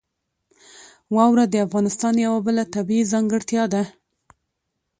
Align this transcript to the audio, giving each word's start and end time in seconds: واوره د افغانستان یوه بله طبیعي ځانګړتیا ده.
واوره 1.15 1.45
د 1.49 1.55
افغانستان 1.67 2.13
یوه 2.25 2.39
بله 2.45 2.63
طبیعي 2.75 3.09
ځانګړتیا 3.11 3.63
ده. 3.73 3.83